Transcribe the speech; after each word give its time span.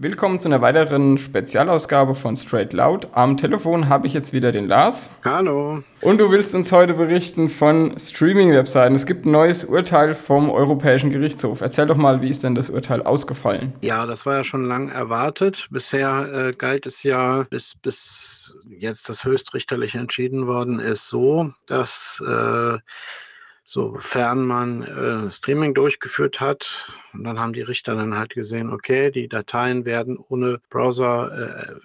Willkommen 0.00 0.38
zu 0.38 0.46
einer 0.48 0.60
weiteren 0.60 1.18
Spezialausgabe 1.18 2.14
von 2.14 2.36
Straight 2.36 2.72
Loud. 2.72 3.08
Am 3.14 3.36
Telefon 3.36 3.88
habe 3.88 4.06
ich 4.06 4.14
jetzt 4.14 4.32
wieder 4.32 4.52
den 4.52 4.68
Lars. 4.68 5.10
Hallo. 5.24 5.82
Und 6.02 6.18
du 6.18 6.30
willst 6.30 6.54
uns 6.54 6.70
heute 6.70 6.94
berichten 6.94 7.48
von 7.48 7.98
Streaming-Webseiten. 7.98 8.94
Es 8.94 9.06
gibt 9.06 9.26
ein 9.26 9.32
neues 9.32 9.64
Urteil 9.64 10.14
vom 10.14 10.50
Europäischen 10.50 11.10
Gerichtshof. 11.10 11.62
Erzähl 11.62 11.86
doch 11.86 11.96
mal, 11.96 12.22
wie 12.22 12.28
ist 12.28 12.44
denn 12.44 12.54
das 12.54 12.70
Urteil 12.70 13.02
ausgefallen? 13.02 13.72
Ja, 13.80 14.06
das 14.06 14.24
war 14.24 14.36
ja 14.36 14.44
schon 14.44 14.66
lang 14.66 14.88
erwartet. 14.88 15.66
Bisher 15.72 16.28
äh, 16.32 16.52
galt 16.52 16.86
es 16.86 17.02
ja, 17.02 17.44
bis, 17.50 17.74
bis 17.74 18.56
jetzt 18.68 19.08
das 19.08 19.24
höchstrichterlich 19.24 19.96
entschieden 19.96 20.46
worden 20.46 20.78
ist, 20.78 21.08
so, 21.08 21.50
dass 21.66 22.22
äh, 22.24 22.78
sofern 23.68 24.46
man 24.46 24.82
äh, 24.82 25.30
Streaming 25.30 25.74
durchgeführt 25.74 26.40
hat. 26.40 26.90
Und 27.12 27.24
dann 27.24 27.38
haben 27.38 27.52
die 27.52 27.60
Richter 27.60 27.94
dann 27.94 28.14
halt 28.14 28.30
gesehen, 28.30 28.72
okay, 28.72 29.10
die 29.10 29.28
Dateien 29.28 29.84
werden 29.84 30.16
ohne 30.16 30.58
Browser 30.70 31.76
äh, 31.76 31.80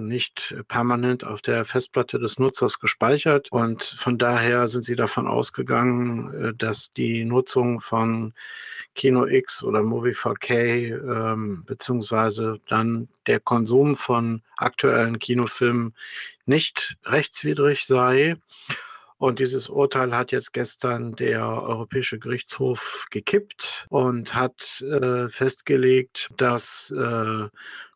nicht 0.00 0.56
permanent 0.66 1.24
auf 1.24 1.40
der 1.40 1.64
Festplatte 1.64 2.18
des 2.18 2.40
Nutzers 2.40 2.80
gespeichert. 2.80 3.52
Und 3.52 3.84
von 3.84 4.18
daher 4.18 4.66
sind 4.66 4.84
sie 4.84 4.96
davon 4.96 5.28
ausgegangen, 5.28 6.34
äh, 6.34 6.52
dass 6.52 6.92
die 6.92 7.24
Nutzung 7.24 7.80
von 7.80 8.34
Kino 8.96 9.24
X 9.26 9.62
oder 9.62 9.84
Movie 9.84 10.16
4K 10.16 11.32
ähm, 11.32 11.62
beziehungsweise 11.64 12.58
dann 12.68 13.08
der 13.28 13.38
Konsum 13.38 13.96
von 13.96 14.42
aktuellen 14.56 15.20
Kinofilmen 15.20 15.94
nicht 16.44 16.96
rechtswidrig 17.04 17.86
sei. 17.86 18.34
Und 19.22 19.38
dieses 19.38 19.68
Urteil 19.68 20.16
hat 20.16 20.32
jetzt 20.32 20.52
gestern 20.52 21.12
der 21.12 21.46
Europäische 21.46 22.18
Gerichtshof 22.18 23.06
gekippt 23.08 23.86
und 23.88 24.34
hat 24.34 24.80
äh, 24.80 25.28
festgelegt, 25.28 26.30
dass 26.38 26.90
äh, 26.90 27.46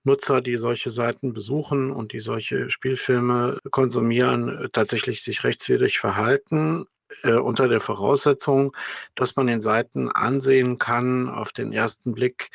Nutzer, 0.04 0.41
die 0.41 0.56
solche 0.56 0.92
Seiten 0.92 1.32
besuchen 1.32 1.91
und 1.91 2.12
die 2.12 2.20
solche 2.20 2.70
Spielfilme 2.70 3.58
konsumieren, 3.72 4.69
tatsächlich 4.72 5.24
sich 5.24 5.42
rechtswidrig 5.42 5.98
verhalten. 5.98 6.84
Äh, 7.24 7.32
unter 7.32 7.66
der 7.66 7.80
Voraussetzung, 7.80 8.77
dass 9.16 9.34
man 9.34 9.48
den 9.48 9.62
Seiten 9.62 10.12
ansehen 10.12 10.78
kann 10.78 11.28
auf 11.28 11.52
den 11.52 11.72
ersten 11.72 12.12
Blick, 12.12 12.50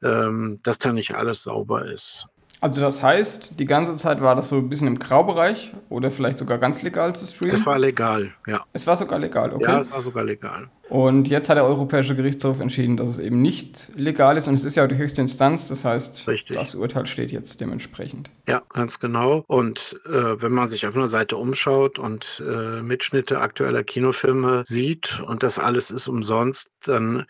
ähm, 0.00 0.60
dass 0.62 0.78
da 0.78 0.92
nicht 0.92 1.16
alles 1.16 1.42
sauber 1.42 1.86
ist. 1.86 2.28
Also 2.62 2.80
das 2.80 3.02
heißt, 3.02 3.58
die 3.58 3.64
ganze 3.64 3.96
Zeit 3.96 4.20
war 4.20 4.36
das 4.36 4.48
so 4.48 4.58
ein 4.58 4.68
bisschen 4.68 4.86
im 4.86 5.00
Graubereich 5.00 5.72
oder 5.88 6.12
vielleicht 6.12 6.38
sogar 6.38 6.58
ganz 6.58 6.80
legal 6.82 7.12
zu 7.12 7.26
streamen? 7.26 7.56
Es 7.56 7.66
war 7.66 7.76
legal, 7.76 8.30
ja. 8.46 8.64
Es 8.72 8.86
war 8.86 8.94
sogar 8.94 9.18
legal, 9.18 9.52
okay. 9.52 9.64
Ja, 9.64 9.80
es 9.80 9.90
war 9.90 10.00
sogar 10.00 10.22
legal. 10.22 10.70
Und 10.88 11.28
jetzt 11.28 11.48
hat 11.48 11.56
der 11.56 11.64
Europäische 11.64 12.14
Gerichtshof 12.14 12.60
entschieden, 12.60 12.96
dass 12.96 13.08
es 13.08 13.18
eben 13.18 13.40
nicht 13.40 13.90
legal 13.94 14.36
ist. 14.36 14.48
Und 14.48 14.54
es 14.54 14.64
ist 14.64 14.74
ja 14.74 14.86
die 14.86 14.96
höchste 14.96 15.22
Instanz. 15.22 15.68
Das 15.68 15.84
heißt, 15.84 16.28
Richtig. 16.28 16.56
das 16.56 16.74
Urteil 16.74 17.06
steht 17.06 17.32
jetzt 17.32 17.60
dementsprechend. 17.60 18.30
Ja, 18.48 18.62
ganz 18.70 18.98
genau. 18.98 19.44
Und 19.46 20.00
äh, 20.06 20.42
wenn 20.42 20.52
man 20.52 20.68
sich 20.68 20.86
auf 20.86 20.96
einer 20.96 21.08
Seite 21.08 21.36
umschaut 21.36 21.98
und 21.98 22.42
äh, 22.46 22.82
Mitschnitte 22.82 23.40
aktueller 23.40 23.84
Kinofilme 23.84 24.64
sieht 24.66 25.20
und 25.20 25.42
das 25.42 25.58
alles 25.58 25.90
ist 25.90 26.08
umsonst, 26.08 26.72
dann 26.84 27.24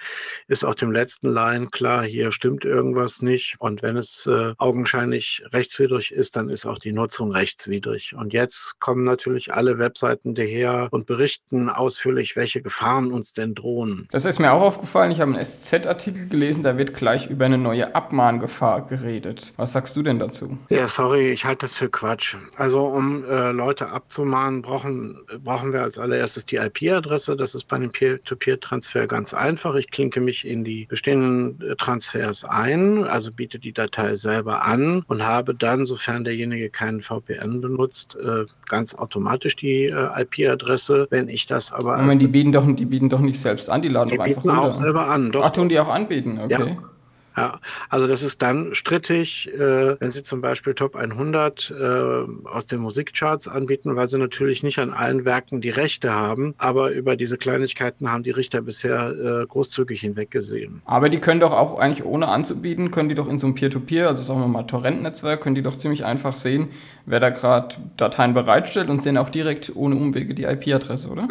ist 0.48 0.64
auch 0.64 0.75
dem 0.75 0.91
letzten 0.91 1.28
Laien 1.28 1.70
klar, 1.70 2.03
hier 2.03 2.33
stimmt 2.33 2.64
irgendwas 2.64 3.23
nicht. 3.23 3.56
Und 3.58 3.83
wenn 3.83 3.97
es 3.97 4.27
äh, 4.27 4.55
augenscheinlich 4.58 5.45
rechtswidrig 5.53 6.12
ist, 6.12 6.36
dann 6.36 6.48
ist 6.48 6.67
auch 6.67 6.78
die 6.78 6.92
Nutzung 6.92 7.33
rechtswidrig. 7.33 8.14
Und 8.17 8.33
jetzt 8.33 8.80
kommen 8.80 9.05
natürlich 9.05 9.53
alle 9.53 9.78
Webseiten 9.78 10.34
daher 10.34 10.89
und 10.91 11.06
berichten 11.06 11.69
ausführlich, 11.69 12.34
welche 12.34 12.62
Gefahren 12.62 13.12
uns 13.12 13.33
denn 13.33 13.42
drohen. 13.48 14.09
Das 14.11 14.25
ist 14.25 14.39
mir 14.39 14.53
auch 14.53 14.62
aufgefallen. 14.62 15.11
Ich 15.11 15.21
habe 15.21 15.35
einen 15.35 15.45
SZ-Artikel 15.45 16.29
gelesen, 16.29 16.62
da 16.62 16.79
wird 16.79 16.95
gleich 16.95 17.29
über 17.29 17.45
eine 17.45 17.59
neue 17.59 17.95
Abmahngefahr 17.95 18.87
geredet. 18.87 19.53
Was 19.57 19.73
sagst 19.73 19.97
du 19.97 20.03
denn 20.03 20.19
dazu? 20.19 20.59
Ja, 20.71 20.87
sorry, 20.87 21.31
ich 21.31 21.45
halte 21.45 21.67
das 21.67 21.77
für 21.77 21.89
Quatsch. 21.89 22.37
Also 22.57 22.87
um 22.87 23.25
äh, 23.25 23.53
Leute 23.53 23.91
abzumahnen, 23.91 24.63
brauchen, 24.63 25.19
brauchen 25.42 25.73
wir 25.73 25.83
als 25.83 25.98
allererstes 25.98 26.47
die 26.47 26.57
IP-Adresse. 26.57 27.36
Das 27.36 27.55
ist 27.55 27.69
bei 27.69 27.77
einem 27.77 27.91
Peer-to-Peer-Transfer 27.91 29.07
ganz 29.07 29.35
einfach. 29.35 29.74
Ich 29.74 29.91
klinke 29.91 30.20
mich 30.20 30.47
in 30.47 30.64
die 30.64 30.86
bestehenden 30.86 31.61
äh, 31.61 31.77
Transfers 31.77 32.45
ein, 32.45 33.05
also 33.05 33.30
biete 33.33 33.59
die 33.59 33.73
Datei 33.73 34.14
selber 34.14 34.64
an 34.64 35.03
und 35.09 35.24
habe 35.24 35.55
dann, 35.55 35.86
sofern 35.86 36.24
derjenige 36.24 36.70
keinen 36.70 37.01
VPN 37.03 37.61
benutzt, 37.61 38.17
äh, 38.17 38.45
ganz 38.69 38.95
automatisch 38.95 39.57
die 39.57 39.85
äh, 39.85 40.23
IP-Adresse. 40.23 41.07
Wenn 41.11 41.29
ich 41.29 41.47
das 41.47 41.73
aber... 41.73 41.97
Moment, 41.98 42.23
die 42.23 42.27
bieten 42.27 42.53
doch, 42.53 42.67
die 42.67 42.85
bieten 42.85 43.09
doch 43.09 43.20
nicht 43.20 43.32
selbst 43.41 43.70
an, 43.70 43.83
die 43.83 43.89
laden 43.89 44.11
die 44.11 44.17
doch 44.17 44.25
einfach 44.25 44.45
runter. 44.45 44.63
auch 44.63 44.73
selber 44.73 45.09
an. 45.09 45.31
Doch. 45.33 45.45
Ach, 45.45 45.51
tun 45.51 45.69
die 45.69 45.79
auch 45.79 45.89
anbieten, 45.89 46.41
okay. 46.43 46.77
Ja. 46.77 46.92
Ja, 47.37 47.61
also 47.89 48.07
das 48.07 48.23
ist 48.23 48.43
dann 48.43 48.75
strittig, 48.75 49.51
äh, 49.55 50.01
wenn 50.01 50.11
Sie 50.11 50.23
zum 50.23 50.41
Beispiel 50.41 50.75
Top 50.75 50.97
100 50.97 51.70
äh, 51.70 52.48
aus 52.48 52.67
den 52.67 52.81
Musikcharts 52.81 53.48
anbieten, 53.48 53.97
weil 53.97 54.09
Sie 54.09 54.19
natürlich 54.19 54.63
nicht 54.63 54.79
an 54.79 54.93
allen 54.93 55.25
Werken 55.25 55.61
die 55.61 55.71
Rechte 55.71 56.13
haben, 56.13 56.55
aber 56.59 56.91
über 56.92 57.17
diese 57.17 57.39
Kleinigkeiten 57.39 58.13
haben 58.13 58.23
die 58.23 58.31
Richter 58.31 58.61
bisher 58.61 59.13
äh, 59.42 59.47
großzügig 59.47 60.01
hinweggesehen. 60.01 60.83
Aber 60.85 61.09
die 61.09 61.19
können 61.19 61.41
doch 61.41 61.53
auch 61.53 61.79
eigentlich 61.79 62.05
ohne 62.05 62.29
anzubieten, 62.29 62.91
können 62.91 63.09
die 63.09 63.15
doch 63.15 63.29
in 63.29 63.39
so 63.39 63.47
einem 63.47 63.55
Peer-to-Peer, 63.55 64.05
-Peer, 64.05 64.09
also 64.09 64.23
sagen 64.23 64.41
wir 64.41 64.48
mal 64.48 64.65
Torrent-Netzwerk, 64.65 65.41
können 65.41 65.55
die 65.55 65.63
doch 65.63 65.77
ziemlich 65.77 66.05
einfach 66.05 66.37
sehen, 66.37 66.69
wer 67.07 67.21
da 67.21 67.31
gerade 67.31 67.77
Dateien 67.97 68.35
bereitstellt 68.35 68.91
und 68.91 69.03
sehen 69.03 69.17
auch 69.17 69.31
direkt 69.31 69.75
ohne 69.75 69.97
Umwege 69.97 70.35
die 70.35 70.45
IP-Adresse, 70.45 71.09
oder? 71.09 71.29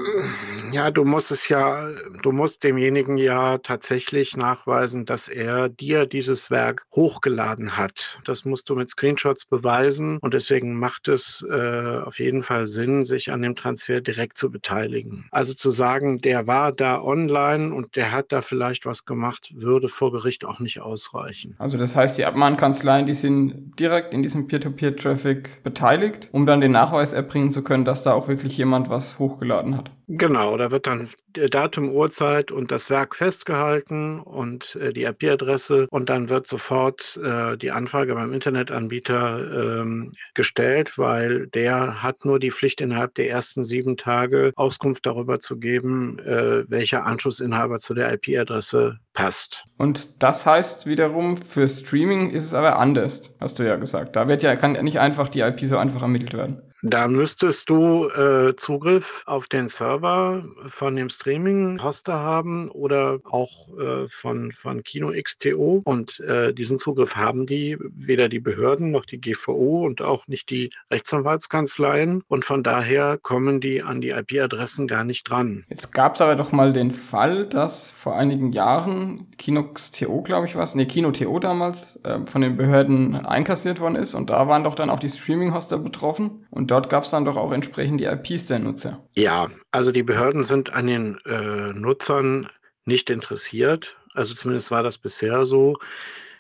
Ja, 0.72 0.90
du 0.90 1.04
musst 1.04 1.32
es 1.32 1.48
ja, 1.48 1.90
du 2.24 2.32
musst 2.32 2.64
demjenigen 2.64 3.18
ja 3.18 3.58
tatsächlich 3.60 4.36
nachweisen, 4.36 5.06
dass 5.06 5.28
er 5.28 5.70
die 5.70 5.91
dir 5.92 6.06
dieses 6.06 6.50
Werk 6.50 6.86
hochgeladen 6.96 7.78
hat. 7.78 8.20
Das 8.26 8.46
musst 8.46 8.70
du 8.70 8.76
mit 8.76 8.90
Screenshots 8.90 9.46
beweisen 9.46 10.20
und 10.22 10.34
deswegen 10.34 10.80
macht 10.80 11.08
es 11.10 11.46
äh, 11.50 12.00
auf 12.06 12.20
jeden 12.20 12.44
Fall 12.44 12.68
Sinn, 12.68 13.04
sich 13.04 13.32
an 13.32 13.42
dem 13.42 13.56
Transfer 13.56 14.00
direkt 14.00 14.38
zu 14.38 14.50
beteiligen. 14.50 15.28
Also 15.32 15.54
zu 15.54 15.72
sagen, 15.72 16.20
der 16.20 16.48
war 16.48 16.72
da 16.72 17.02
online 17.02 17.74
und 17.74 17.96
der 17.96 18.12
hat 18.12 18.32
da 18.32 18.42
vielleicht 18.42 18.86
was 18.86 19.06
gemacht, 19.06 19.52
würde 19.54 19.90
vor 19.90 20.14
Gericht 20.14 20.46
auch 20.46 20.60
nicht 20.60 20.80
ausreichen. 20.80 21.56
Also 21.58 21.78
das 21.78 21.96
heißt, 21.96 22.18
die 22.18 22.26
Abmahnkanzleien, 22.26 23.06
die 23.06 23.14
sind 23.14 23.74
direkt 23.78 24.14
in 24.14 24.24
diesem 24.24 24.48
Peer-to-Peer-Traffic 24.48 25.64
beteiligt, 25.64 26.30
um 26.32 26.46
dann 26.46 26.62
den 26.62 26.72
Nachweis 26.72 27.12
erbringen 27.12 27.52
zu 27.52 27.64
können, 27.64 27.84
dass 27.84 28.02
da 28.02 28.14
auch 28.14 28.30
wirklich 28.30 28.58
jemand 28.58 28.90
was 28.90 29.20
hochgeladen 29.20 29.76
hat. 29.76 29.92
Genau, 30.14 30.58
da 30.58 30.72
wird 30.72 30.88
dann 30.88 31.08
Datum, 31.32 31.90
Uhrzeit 31.90 32.52
und 32.52 32.70
das 32.70 32.90
Werk 32.90 33.16
festgehalten 33.16 34.20
und 34.20 34.76
äh, 34.76 34.92
die 34.92 35.06
IP-Adresse 35.06 35.88
und 35.90 36.10
dann 36.10 36.28
wird 36.28 36.48
sofort 36.48 37.18
äh, 37.24 37.56
die 37.58 37.72
Anfrage 37.72 38.14
beim 38.14 38.34
Internetanbieter 38.34 39.80
ähm, 39.80 40.12
gestellt, 40.34 40.98
weil 40.98 41.48
der 41.48 42.04
hat 42.04 42.26
nur 42.26 42.40
die 42.40 42.52
Pflicht 42.52 42.82
innerhalb 42.82 43.16
der 43.16 43.30
ersten 43.30 43.64
sieben 43.64 43.96
Tage 43.96 44.52
Auskunft 44.58 45.06
darüber 45.06 45.40
zu 45.40 45.58
geben, 45.58 46.20
äh, 46.20 46.70
welcher 46.70 47.06
Anschlussinhaber 47.06 47.80
zu 47.80 47.94
der 47.94 48.12
IP-Adresse 48.12 48.98
passt. 49.14 49.64
Und 49.78 50.22
das 50.22 50.46
heißt 50.46 50.88
wiederum, 50.88 51.38
für 51.38 51.70
Streaming 51.70 52.32
ist 52.32 52.44
es 52.44 52.54
aber 52.54 52.80
anders, 52.80 53.34
hast 53.40 53.60
du 53.60 53.64
ja 53.64 53.78
gesagt. 53.78 54.18
Da 54.18 54.28
wird 54.28 54.44
ja, 54.44 54.58
kann 54.58 54.76
ja 54.76 54.84
nicht 54.84 55.00
einfach 55.00 55.30
die 55.30 55.40
IP 55.40 55.62
so 55.62 55.78
einfach 55.78 56.02
ermittelt 56.02 56.34
werden. 56.34 56.62
Da 56.84 57.08
müsstest 57.08 57.70
du 57.70 58.10
äh, 58.10 58.56
Zugriff 58.56 59.22
auf 59.28 59.48
den 59.48 59.70
Server 59.70 60.44
von 60.66 60.96
dem 60.96 61.10
Streaming-Hoster 61.10 62.14
haben 62.20 62.70
oder 62.70 63.20
auch 63.30 63.70
äh, 63.78 64.08
von, 64.08 64.52
von 64.52 64.82
Kino 64.82 65.12
XTO. 65.12 65.82
Und 65.86 66.20
äh, 66.22 66.54
diesen 66.54 66.80
Zugriff 66.80 67.16
haben 67.16 67.46
die 67.46 67.78
weder 67.80 68.30
die 68.30 68.40
Behörden 68.40 68.90
noch 68.90 69.06
die 69.06 69.22
GVO 69.22 69.86
und 69.86 70.02
auch 70.02 70.28
nicht 70.28 70.50
die 70.50 70.72
Rechtsanwaltskanzleien. 70.90 72.24
Und 72.28 72.46
von 72.46 72.64
daher 72.64 73.20
kommen 73.22 73.62
die 73.62 73.84
an 73.84 74.02
die 74.02 74.10
IP-Adressen 74.10 74.88
gar 74.88 75.04
nicht 75.04 75.30
dran. 75.30 75.66
Jetzt 75.70 75.94
gab 75.94 76.16
es 76.16 76.22
aber 76.22 76.36
doch 76.36 76.52
mal 76.52 76.74
den 76.74 76.92
Fall, 76.92 77.46
dass 77.46 77.92
vor 77.92 78.16
einigen 78.16 78.54
Jahren 78.54 79.28
Kino 79.38 79.64
XTO, 79.72 80.22
glaube 80.24 80.48
ich, 80.48 80.56
was, 80.56 80.74
nee, 80.74 80.86
Kino 80.86 81.12
TO 81.12 81.38
damals 81.38 81.98
äh, 82.04 82.26
von 82.26 82.42
den 82.42 82.58
Behörden 82.58 83.16
einkassiert 83.16 83.80
worden 83.80 83.96
ist. 83.96 84.16
Und 84.16 84.32
da 84.32 84.48
waren 84.48 84.64
doch 84.64 84.74
dann 84.74 84.90
auch 84.90 85.00
die 85.00 85.10
Streaming-Hoster 85.10 85.78
betroffen. 85.78 86.48
Und 86.50 86.71
dort 86.72 86.90
gab 86.90 87.04
es 87.04 87.12
dann 87.12 87.26
doch 87.26 87.36
auch 87.36 87.52
entsprechend 87.52 88.00
die 88.00 88.06
IPs 88.06 88.48
der 88.48 88.60
Nutzer. 88.60 89.06
Ja, 89.14 89.50
also 89.72 89.92
die 89.92 90.04
Behörden 90.04 90.44
sind 90.44 90.72
an 90.74 90.88
den 90.88 91.18
äh, 91.26 91.74
Nutzern 91.74 92.48
nicht 92.86 93.10
interessiert. 93.10 93.98
Also 94.14 94.34
zumindest 94.34 94.72
war 94.72 94.82
das 94.82 94.98
bisher 94.98 95.46
so. 95.46 95.78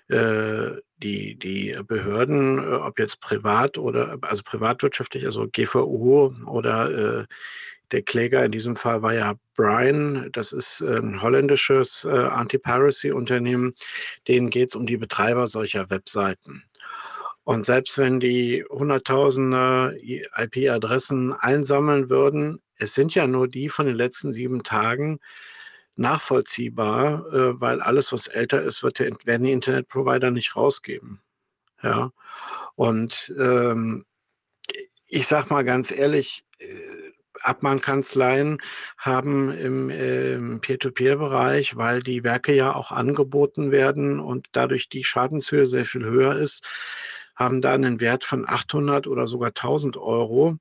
Äh, 0.07 0.71
die, 1.03 1.35
die 1.35 1.77
Behörden, 1.85 2.59
äh, 2.59 2.75
ob 2.75 2.97
jetzt 2.97 3.19
privat 3.19 3.77
oder 3.77 4.17
also 4.21 4.43
privatwirtschaftlich, 4.45 5.25
also 5.25 5.47
GVO 5.51 6.33
oder 6.47 7.21
äh, 7.21 7.25
der 7.91 8.01
Kläger 8.01 8.45
in 8.45 8.53
diesem 8.53 8.77
Fall 8.77 9.01
war 9.01 9.13
ja 9.13 9.35
Brian, 9.57 10.29
das 10.31 10.53
ist 10.53 10.79
ein 10.79 11.21
holländisches 11.21 12.05
äh, 12.05 12.09
Anti-Piracy-Unternehmen. 12.09 13.73
Denen 14.29 14.49
geht 14.49 14.69
es 14.69 14.75
um 14.75 14.85
die 14.85 14.95
Betreiber 14.95 15.47
solcher 15.47 15.89
Webseiten. 15.89 16.63
Und 17.43 17.65
selbst 17.65 17.97
wenn 17.97 18.19
die 18.19 18.63
Hunderttausende 18.69 19.97
IP-Adressen 20.01 21.33
einsammeln 21.33 22.09
würden, 22.09 22.61
es 22.75 22.93
sind 22.93 23.15
ja 23.15 23.27
nur 23.27 23.47
die 23.47 23.69
von 23.69 23.85
den 23.85 23.95
letzten 23.95 24.31
sieben 24.31 24.63
Tagen, 24.63 25.19
nachvollziehbar, 25.95 27.25
äh, 27.33 27.61
weil 27.61 27.81
alles, 27.81 28.11
was 28.11 28.27
älter 28.27 28.61
ist, 28.61 28.83
wird 28.83 28.99
der, 28.99 29.11
werden 29.25 29.43
die 29.43 29.51
Internetprovider 29.51 30.31
nicht 30.31 30.55
rausgeben. 30.55 31.21
Ja. 31.83 32.11
Und 32.75 33.33
ähm, 33.39 34.05
ich 35.07 35.27
sag 35.27 35.49
mal 35.49 35.63
ganz 35.63 35.91
ehrlich, 35.91 36.45
äh, 36.59 36.65
Abmahnkanzleien 37.43 38.59
haben 38.97 39.51
im, 39.51 39.89
im 39.89 40.61
Peer-to-Peer-Bereich, 40.61 41.75
weil 41.75 42.01
die 42.01 42.23
Werke 42.23 42.53
ja 42.53 42.75
auch 42.75 42.91
angeboten 42.91 43.71
werden 43.71 44.19
und 44.19 44.47
dadurch 44.51 44.89
die 44.89 45.03
Schadenshöhe 45.03 45.65
sehr 45.65 45.85
viel 45.85 46.05
höher 46.05 46.35
ist, 46.35 46.63
haben 47.41 47.61
da 47.61 47.73
einen 47.73 47.99
Wert 47.99 48.23
von 48.23 48.47
800 48.47 49.07
oder 49.07 49.27
sogar 49.27 49.49
1000 49.49 49.97
Euro. 49.97 50.57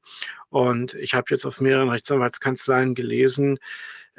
Und 0.49 0.95
ich 0.95 1.15
habe 1.15 1.27
jetzt 1.31 1.45
auf 1.45 1.61
mehreren 1.61 1.91
Rechtsanwaltskanzleien 1.91 2.95
gelesen, 2.95 3.59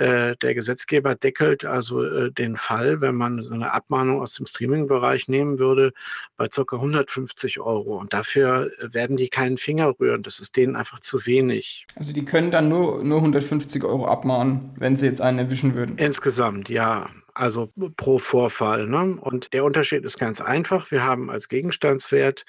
äh, 0.01 0.35
der 0.37 0.55
Gesetzgeber 0.55 1.13
deckelt 1.13 1.63
also 1.63 2.03
äh, 2.03 2.31
den 2.31 2.55
Fall, 2.55 3.01
wenn 3.01 3.13
man 3.13 3.43
so 3.43 3.53
eine 3.53 3.71
Abmahnung 3.71 4.21
aus 4.21 4.33
dem 4.33 4.47
Streaming-Bereich 4.47 5.27
nehmen 5.27 5.59
würde, 5.59 5.91
bei 6.37 6.47
ca. 6.47 6.63
150 6.75 7.59
Euro. 7.59 7.97
Und 7.97 8.11
dafür 8.11 8.71
äh, 8.79 8.93
werden 8.93 9.15
die 9.15 9.29
keinen 9.29 9.57
Finger 9.57 9.93
rühren. 9.99 10.23
Das 10.23 10.39
ist 10.39 10.55
denen 10.55 10.75
einfach 10.75 10.99
zu 10.99 11.25
wenig. 11.27 11.85
Also 11.95 12.13
die 12.13 12.25
können 12.25 12.49
dann 12.49 12.67
nur, 12.67 13.03
nur 13.03 13.17
150 13.17 13.83
Euro 13.83 14.07
abmahnen, 14.07 14.71
wenn 14.77 14.95
sie 14.95 15.05
jetzt 15.05 15.21
einen 15.21 15.37
erwischen 15.37 15.75
würden. 15.75 15.97
Insgesamt, 15.97 16.69
ja 16.69 17.09
also 17.33 17.71
pro 17.97 18.17
Vorfall. 18.17 18.87
Ne? 18.87 19.17
Und 19.19 19.53
der 19.53 19.63
Unterschied 19.63 20.03
ist 20.05 20.17
ganz 20.17 20.41
einfach. 20.41 20.91
Wir 20.91 21.03
haben 21.03 21.29
als 21.29 21.49
Gegenstandswert 21.49 22.45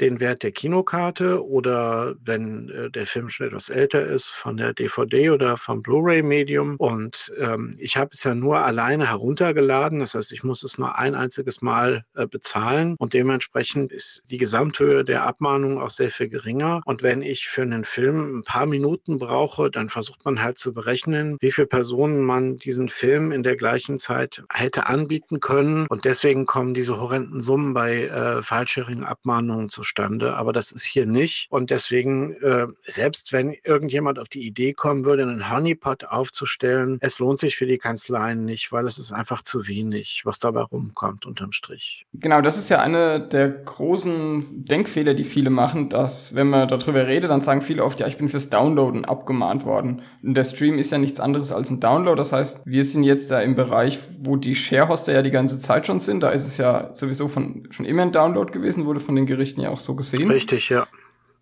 den 0.00 0.20
Wert 0.20 0.42
der 0.42 0.52
Kinokarte 0.52 1.46
oder 1.46 2.14
wenn 2.20 2.68
äh, 2.68 2.90
der 2.90 3.06
Film 3.06 3.28
schon 3.28 3.48
etwas 3.48 3.68
älter 3.68 4.04
ist, 4.04 4.28
von 4.28 4.56
der 4.56 4.72
DVD 4.74 5.30
oder 5.30 5.56
vom 5.56 5.82
Blu-ray-Medium. 5.82 6.76
Und 6.76 7.32
ähm, 7.38 7.74
ich 7.78 7.96
habe 7.96 8.10
es 8.12 8.24
ja 8.24 8.34
nur 8.34 8.58
alleine 8.58 9.08
heruntergeladen. 9.08 10.00
Das 10.00 10.14
heißt, 10.14 10.32
ich 10.32 10.42
muss 10.42 10.62
es 10.62 10.78
nur 10.78 10.98
ein 10.98 11.14
einziges 11.14 11.62
Mal 11.62 12.04
äh, 12.14 12.26
bezahlen 12.26 12.96
und 12.98 13.12
dementsprechend 13.12 13.92
ist 13.92 14.22
die 14.30 14.38
Gesamthöhe 14.38 15.04
der 15.04 15.26
Abmahnung 15.26 15.80
auch 15.80 15.90
sehr 15.90 16.10
viel 16.10 16.28
geringer. 16.28 16.80
Und 16.84 17.02
wenn 17.02 17.22
ich 17.22 17.48
für 17.48 17.62
einen 17.62 17.84
Film 17.84 18.38
ein 18.38 18.44
paar 18.44 18.66
Minuten 18.66 19.18
brauche, 19.18 19.70
dann 19.70 19.88
versucht 19.88 20.24
man 20.24 20.42
halt 20.42 20.58
zu 20.58 20.72
berechnen, 20.72 21.36
wie 21.40 21.50
viele 21.50 21.66
Personen 21.66 22.24
man 22.24 22.56
diesen 22.56 22.88
Film 22.88 23.32
in 23.32 23.42
der 23.42 23.56
gleichen 23.56 23.98
Zeit 23.98 24.23
Möglichkeit 24.24 24.42
hätte 24.52 24.86
anbieten 24.86 25.40
können. 25.40 25.86
Und 25.88 26.04
deswegen 26.04 26.46
kommen 26.46 26.74
diese 26.74 27.00
horrenden 27.00 27.42
Summen 27.42 27.74
bei 27.74 28.04
äh, 28.04 28.42
falscheren 28.42 29.04
Abmahnungen 29.04 29.68
zustande. 29.68 30.36
Aber 30.36 30.52
das 30.52 30.72
ist 30.72 30.84
hier 30.84 31.06
nicht. 31.06 31.46
Und 31.50 31.70
deswegen, 31.70 32.34
äh, 32.42 32.66
selbst 32.84 33.32
wenn 33.32 33.54
irgendjemand 33.64 34.18
auf 34.18 34.28
die 34.28 34.46
Idee 34.46 34.72
kommen 34.72 35.04
würde, 35.04 35.22
einen 35.22 35.50
Honeypot 35.50 36.04
aufzustellen, 36.04 36.98
es 37.00 37.18
lohnt 37.18 37.38
sich 37.38 37.56
für 37.56 37.66
die 37.66 37.78
Kanzleien 37.78 38.44
nicht, 38.44 38.72
weil 38.72 38.86
es 38.86 38.98
ist 38.98 39.12
einfach 39.12 39.42
zu 39.42 39.66
wenig, 39.68 40.22
was 40.24 40.38
dabei 40.38 40.62
rumkommt 40.62 41.26
unterm 41.26 41.52
Strich. 41.52 42.06
Genau, 42.14 42.40
das 42.40 42.58
ist 42.58 42.70
ja 42.70 42.80
eine 42.80 43.26
der 43.28 43.48
großen 43.48 44.64
Denkfehler, 44.64 45.14
die 45.14 45.24
viele 45.24 45.50
machen, 45.50 45.88
dass 45.88 46.34
wenn 46.34 46.48
man 46.48 46.68
darüber 46.68 47.06
redet, 47.06 47.30
dann 47.30 47.42
sagen 47.42 47.62
viele 47.62 47.84
oft, 47.84 48.00
ja, 48.00 48.06
ich 48.06 48.18
bin 48.18 48.28
fürs 48.28 48.50
Downloaden 48.50 49.04
abgemahnt 49.04 49.64
worden. 49.64 50.02
Und 50.22 50.34
der 50.34 50.44
Stream 50.44 50.78
ist 50.78 50.92
ja 50.92 50.98
nichts 50.98 51.20
anderes 51.20 51.52
als 51.52 51.70
ein 51.70 51.80
Download. 51.80 52.16
Das 52.16 52.32
heißt, 52.32 52.62
wir 52.64 52.84
sind 52.84 53.04
jetzt 53.04 53.30
da 53.30 53.40
im 53.40 53.54
Bereich, 53.54 53.98
wo 54.20 54.36
die 54.36 54.54
Sharehoster 54.54 55.12
ja 55.12 55.22
die 55.22 55.30
ganze 55.30 55.58
Zeit 55.58 55.86
schon 55.86 56.00
sind. 56.00 56.22
Da 56.22 56.30
ist 56.30 56.46
es 56.46 56.56
ja 56.56 56.90
sowieso 56.94 57.28
von, 57.28 57.68
schon 57.70 57.86
immer 57.86 58.02
ein 58.02 58.12
Download 58.12 58.52
gewesen, 58.52 58.86
wurde 58.86 59.00
von 59.00 59.16
den 59.16 59.26
Gerichten 59.26 59.60
ja 59.60 59.70
auch 59.70 59.80
so 59.80 59.94
gesehen. 59.94 60.30
Richtig, 60.30 60.68
ja. 60.68 60.86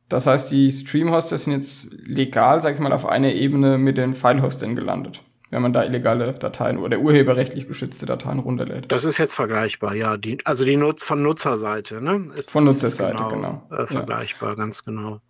Das 0.09 0.27
heißt, 0.27 0.51
die 0.51 0.71
Stream-Hoster 0.71 1.39
sind 1.39 1.53
jetzt 1.53 1.89
legal, 2.05 2.61
sag 2.61 2.75
ich 2.75 2.81
mal, 2.81 2.93
auf 2.93 3.07
einer 3.07 3.33
Ebene 3.33 3.79
mit 3.79 3.97
den 3.99 4.15
File-Hostern 4.15 4.77
gelandet 4.77 5.23
wenn 5.53 5.61
man 5.61 5.75
da 5.75 5.85
illegale 5.85 6.33
Dateien 6.33 6.79
oder 6.79 6.99
urheberrechtlich 6.99 7.69
geschützte 7.69 8.07
Dateien 8.07 8.39
runterlädt. 8.39 8.91
Das 8.91 9.05
ist 9.05 9.19
jetzt 9.19 9.35
vergleichbar, 9.35 9.95
ja. 9.95 10.17
Die, 10.17 10.39
also 10.47 10.65
die 10.65 10.79
Nutz 10.79 11.05
von 11.05 11.23
Nutzerseite, 11.23 12.03
ne? 12.03 12.31
Ist, 12.37 12.51
von 12.51 12.65
Nutzerseite, 12.65 13.23
genau. 13.29 13.29
genau. 13.29 13.63
Äh, 13.71 13.87
vergleichbar, 13.87 14.51
ja. 14.51 14.55
ganz 14.55 14.83
genau. 14.83 15.21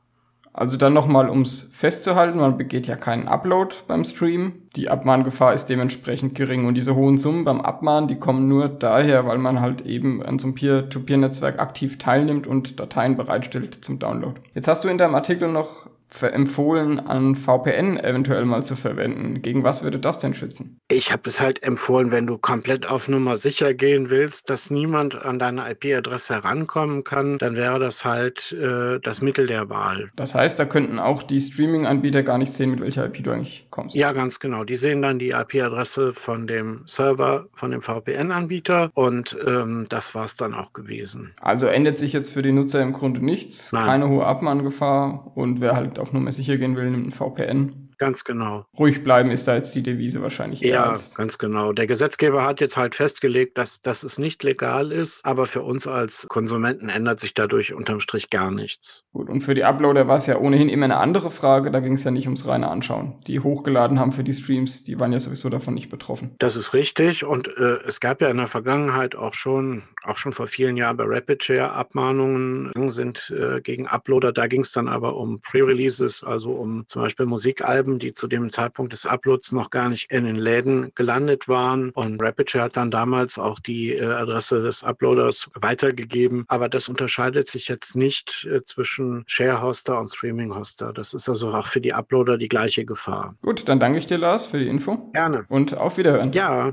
Also 0.54 0.76
dann 0.76 0.93
nochmal, 0.93 1.28
um 1.31 1.43
es 1.43 1.70
festzuhalten, 1.72 2.38
man 2.38 2.58
begeht 2.58 2.87
ja 2.87 2.96
keinen 2.96 3.26
Upload 3.26 3.75
beim 3.87 4.04
Stream. 4.04 4.62
Die 4.76 4.90
Abmahngefahr 4.90 5.54
ist 5.54 5.66
dementsprechend 5.66 6.34
gering. 6.34 6.66
Und 6.66 6.75
diese 6.75 6.94
hohen 6.94 7.16
Summen 7.16 7.44
beim 7.44 7.62
Abmahnen, 7.62 8.06
die 8.06 8.19
kommen 8.19 8.49
nur 8.49 8.69
daher, 8.69 9.26
weil 9.26 9.38
man 9.38 9.60
halt 9.60 9.87
eben 9.87 10.22
an 10.22 10.38
so 10.38 10.49
einem 10.49 10.54
Peer-to-Peer-Netzwerk 10.54 11.58
aktiv 11.58 11.99
teilnimmt 11.99 12.46
und 12.46 12.81
Dateien 12.81 13.16
bereitstellt 13.16 13.75
zum 13.82 13.99
Download. 13.99 14.40
Jetzt 14.54 14.69
hast 14.69 14.84
du 14.84 14.88
in 14.88 14.99
deinem 14.99 15.14
Artikel 15.14 15.50
noch 15.50 15.88
empfohlen, 16.20 17.00
an 17.00 17.34
VPN 17.36 17.98
eventuell 17.98 18.44
mal 18.44 18.64
zu 18.64 18.76
verwenden. 18.76 19.42
Gegen 19.42 19.64
was 19.64 19.82
würde 19.82 19.98
das 19.98 20.18
denn 20.18 20.34
schützen? 20.34 20.78
Ich 20.90 21.12
habe 21.12 21.28
es 21.28 21.40
halt 21.40 21.62
empfohlen, 21.62 22.10
wenn 22.10 22.26
du 22.26 22.38
komplett 22.38 22.88
auf 22.88 23.08
Nummer 23.08 23.36
sicher 23.36 23.74
gehen 23.74 24.10
willst, 24.10 24.50
dass 24.50 24.70
niemand 24.70 25.14
an 25.14 25.38
deine 25.38 25.70
IP-Adresse 25.70 26.34
herankommen 26.34 27.04
kann, 27.04 27.38
dann 27.38 27.54
wäre 27.54 27.78
das 27.78 28.04
halt 28.04 28.52
äh, 28.52 29.00
das 29.00 29.22
Mittel 29.22 29.46
der 29.46 29.68
Wahl. 29.68 30.10
Das 30.16 30.34
heißt, 30.34 30.58
da 30.58 30.64
könnten 30.64 30.98
auch 30.98 31.22
die 31.22 31.40
Streaming-Anbieter 31.40 32.22
gar 32.22 32.38
nicht 32.38 32.52
sehen, 32.52 32.70
mit 32.70 32.80
welcher 32.80 33.06
IP 33.06 33.24
du 33.24 33.30
eigentlich 33.30 33.66
kommst. 33.70 33.94
Ja, 33.94 34.12
ganz 34.12 34.38
genau. 34.40 34.64
Die 34.64 34.76
sehen 34.76 35.02
dann 35.02 35.18
die 35.18 35.30
IP-Adresse 35.30 36.12
von 36.12 36.46
dem 36.46 36.82
Server, 36.86 37.46
von 37.54 37.70
dem 37.70 37.80
VPN-Anbieter 37.80 38.90
und 38.94 39.36
ähm, 39.46 39.86
das 39.88 40.14
war 40.14 40.24
es 40.24 40.36
dann 40.36 40.54
auch 40.54 40.72
gewesen. 40.72 41.32
Also 41.40 41.66
ändert 41.66 41.96
sich 41.96 42.12
jetzt 42.12 42.32
für 42.32 42.42
die 42.42 42.52
Nutzer 42.52 42.82
im 42.82 42.92
Grunde 42.92 43.24
nichts, 43.24 43.72
Nein. 43.72 43.84
keine 43.84 44.08
hohe 44.08 44.26
Abmahngefahr 44.26 45.32
und 45.34 45.60
wer 45.60 45.74
halt 45.74 45.98
auf 46.02 46.12
Nummer 46.12 46.32
sicher 46.32 46.58
gehen 46.58 46.76
will, 46.76 46.90
nimmt 46.90 47.06
ein 47.06 47.10
VPN. 47.10 47.81
Ganz 48.02 48.25
genau. 48.25 48.66
Ruhig 48.76 49.04
bleiben 49.04 49.31
ist 49.31 49.46
da 49.46 49.54
jetzt 49.54 49.75
die 49.76 49.82
Devise 49.82 50.22
wahrscheinlich. 50.22 50.60
Ja, 50.60 50.99
ganz 51.16 51.38
genau. 51.38 51.72
Der 51.72 51.87
Gesetzgeber 51.87 52.44
hat 52.44 52.60
jetzt 52.60 52.76
halt 52.76 52.96
festgelegt, 52.96 53.56
dass, 53.58 53.81
dass 53.81 54.02
es 54.02 54.19
nicht 54.19 54.43
legal 54.43 54.90
ist, 54.90 55.25
aber 55.25 55.46
für 55.46 55.62
uns 55.62 55.87
als 55.87 56.26
Konsumenten 56.28 56.88
ändert 56.88 57.20
sich 57.20 57.32
dadurch 57.34 57.75
unterm 57.75 58.00
Strich 58.00 58.28
gar 58.28 58.50
nichts. 58.50 59.04
Gut, 59.12 59.28
und 59.28 59.43
für 59.43 59.54
die 59.54 59.62
Uploader 59.62 60.08
war 60.08 60.16
es 60.16 60.26
ja 60.26 60.37
ohnehin 60.37 60.69
immer 60.69 60.87
eine 60.87 60.96
andere 60.96 61.31
Frage. 61.31 61.70
Da 61.70 61.78
ging 61.78 61.93
es 61.93 62.02
ja 62.02 62.10
nicht 62.10 62.26
ums 62.26 62.44
reine 62.44 62.69
Anschauen. 62.69 63.20
Die 63.28 63.38
hochgeladen 63.38 64.00
haben 64.00 64.10
für 64.10 64.25
die 64.25 64.32
Streams, 64.32 64.82
die 64.82 64.98
waren 64.98 65.12
ja 65.12 65.20
sowieso 65.20 65.48
davon 65.48 65.75
nicht 65.75 65.88
betroffen. 65.88 66.34
Das 66.40 66.56
ist 66.56 66.75
richtig. 66.75 67.25
Und 67.25 67.46
äh, 67.56 67.78
es 67.87 68.00
gab 68.00 68.20
ja 68.20 68.31
in 68.31 68.38
der 68.38 68.48
Vergangenheit 68.48 69.14
auch 69.14 69.34
schon, 69.34 69.84
auch 70.02 70.16
schon 70.16 70.32
vor 70.32 70.48
vielen 70.48 70.76
Jahren 70.76 70.96
bei 70.96 71.05
RapidShare 71.05 71.72
Abmahnungen 71.72 72.72
sind 72.90 73.32
äh, 73.37 73.60
gegen 73.60 73.87
Uploader. 73.87 74.32
Da 74.32 74.48
ging 74.48 74.62
es 74.62 74.72
dann 74.72 74.88
aber 74.88 75.14
um 75.14 75.40
Pre-Releases, 75.40 76.25
also 76.25 76.52
um 76.52 76.84
zum 76.88 77.02
Beispiel 77.02 77.26
Musikalben 77.26 77.91
haben, 77.92 77.98
die 77.98 78.12
zu 78.12 78.26
dem 78.26 78.50
Zeitpunkt 78.50 78.92
des 78.92 79.06
Uploads 79.06 79.52
noch 79.52 79.70
gar 79.70 79.88
nicht 79.88 80.10
in 80.10 80.24
den 80.24 80.36
Läden 80.36 80.92
gelandet 80.94 81.48
waren. 81.48 81.90
Und 81.90 82.22
RapidShare 82.22 82.64
hat 82.64 82.76
dann 82.76 82.90
damals 82.90 83.38
auch 83.38 83.60
die 83.60 83.92
äh, 83.92 84.04
Adresse 84.04 84.62
des 84.62 84.82
Uploaders 84.82 85.50
weitergegeben. 85.55 86.44
Aber 86.48 86.69
das 86.69 86.88
unterscheidet 86.88 87.46
sich 87.48 87.69
jetzt 87.69 87.96
nicht 87.96 88.48
äh, 88.50 88.62
zwischen 88.62 89.24
Share-Hoster 89.26 89.98
und 89.98 90.08
Streaming-Hoster. 90.08 90.93
Das 90.93 91.14
ist 91.14 91.28
also 91.28 91.52
auch 91.52 91.67
für 91.67 91.81
die 91.81 91.93
Uploader 91.93 92.38
die 92.38 92.48
gleiche 92.48 92.84
Gefahr. 92.84 93.34
Gut, 93.43 93.69
dann 93.69 93.81
danke 93.81 93.98
ich 93.98 94.06
dir, 94.06 94.19
Lars, 94.19 94.46
für 94.46 94.58
die 94.58 94.69
Info. 94.69 95.10
Gerne. 95.12 95.44
Und 95.48 95.76
auf 95.76 95.98
Wiederhören. 95.98 96.32
Ja. 96.32 96.72